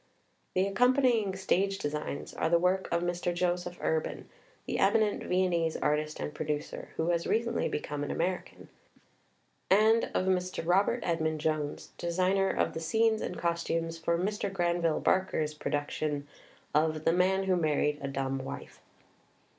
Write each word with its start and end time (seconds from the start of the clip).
The 0.55 0.65
accompanying 0.65 1.35
stage 1.35 1.77
designs 1.77 2.33
are 2.33 2.49
the 2.49 2.57
work 2.57 2.89
of 2.91 3.03
Mr. 3.03 3.31
Joseph 3.35 3.77
Urban, 3.81 4.27
the 4.65 4.79
eminent 4.79 5.21
Viennese 5.25 5.77
artist 5.77 6.19
and 6.19 6.33
producer 6.33 6.89
[who 6.97 7.09
has 7.09 7.27
recently 7.27 7.69
become 7.69 8.03
an 8.03 8.09
American], 8.09 8.67
and 9.69 10.05
of 10.15 10.25
Mr. 10.25 10.67
Robert 10.67 11.03
Edmond 11.03 11.39
Jones, 11.39 11.91
designer 11.99 12.49
of 12.49 12.73
the 12.73 12.79
scenes 12.79 13.21
and 13.21 13.37
cos 13.37 13.63
tumes 13.63 13.99
for 13.99 14.17
Mr. 14.17 14.51
Granville 14.51 15.01
Barker's 15.01 15.53
production 15.53 16.27
of 16.73 17.05
"The 17.05 17.13
Man 17.13 17.43
Who 17.43 17.55
Married 17.55 17.99
a 18.01 18.07
Dumb 18.07 18.39
Wife. 18.39 18.81